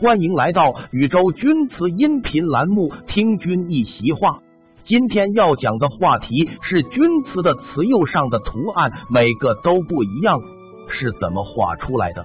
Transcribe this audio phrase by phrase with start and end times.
[0.00, 4.38] 欢迎来到宇宙钧瓷音频栏目，听君一席话。
[4.86, 10.40] 今天要讲的话题是钧瓷的瓷釉上的图案，每个都不一样，
[10.88, 12.24] 是怎么画出来的？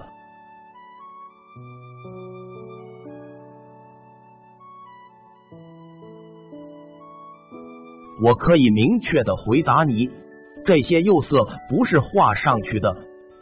[8.22, 10.08] 我可以明确的回答你，
[10.64, 12.96] 这些釉色不是画上去的。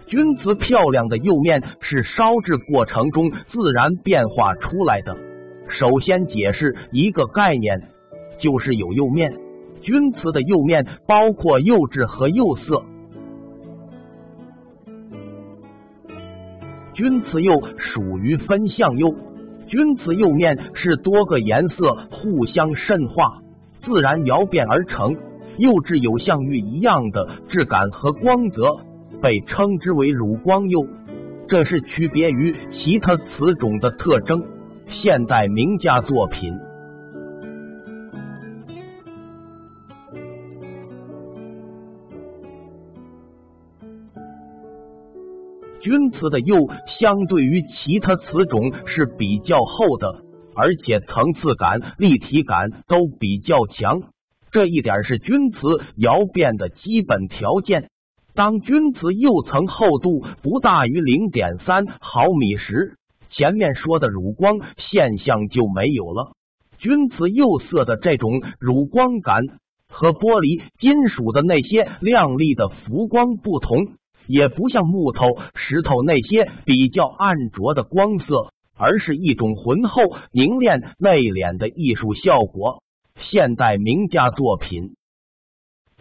[0.06, 5.16] 钧瓷漂亮的釉面是烧制过程中自然变化出来的。
[5.68, 7.80] 首先解释一个概念，
[8.38, 9.32] 就是有釉面。
[9.80, 12.82] 钧瓷的釉面包括釉质和釉色。
[16.94, 19.14] 钧瓷釉属于分相釉，
[19.66, 23.40] 钧瓷釉面是多个颜色互相渗化。
[23.82, 25.16] 自然窑变而成，
[25.58, 28.68] 釉质有像玉一样的质感和光泽，
[29.24, 30.86] 被称之为乳光釉。
[31.48, 34.44] 这是区别于其他瓷种的特征。
[34.86, 36.52] 现代名家作品，
[45.80, 46.68] 钧瓷的釉
[47.00, 50.22] 相对于其他瓷种是比较厚的。
[50.54, 54.02] 而且层次感、立体感都比较强，
[54.52, 57.88] 这一点是钧瓷窑变的基本条件。
[58.34, 62.96] 当钧瓷釉层厚度不大于零点三毫米时，
[63.30, 66.32] 前面说的乳光现象就没有了。
[66.78, 69.42] 钧瓷釉色的这种乳光感
[69.88, 73.86] 和玻璃、金属的那些亮丽的浮光不同，
[74.26, 78.50] 也不像木头、石头那些比较暗浊的光色。
[78.76, 82.82] 而是一种浑厚、凝练、内敛的艺术效果。
[83.20, 84.96] 现代名家作品，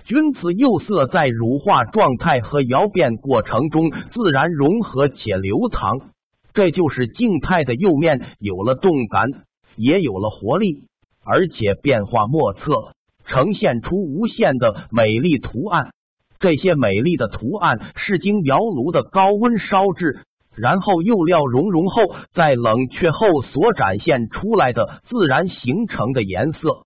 [0.06, 6.10] 君子釉色在乳化状态和窑变过程中自然融合且流淌，
[6.54, 9.30] 这就是静态的釉面有了动感，
[9.78, 10.88] 也有了活力，
[11.24, 12.94] 而且变化莫测，
[13.26, 15.92] 呈现出无限的美丽图案。
[16.40, 20.26] 这些美丽的图案是经窑炉的高温烧制。
[20.56, 26.84] 然后釉料熔融后，在冷却后所展现出来的自然形成的颜色，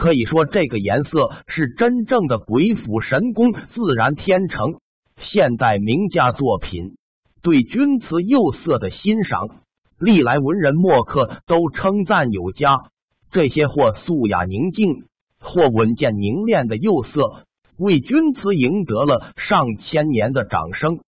[0.00, 4.76] 可以说这个颜色是真正的鬼斧神工、自然天成。
[5.18, 6.96] 现代名家作品
[7.42, 9.48] 对钧瓷釉色的欣赏，
[9.98, 12.78] 历来文人墨客都称赞有加。
[13.30, 15.04] 这些或素雅宁静，
[15.38, 17.44] 或稳健凝练的釉色，
[17.76, 21.00] 为钧瓷赢得了上千年的掌声。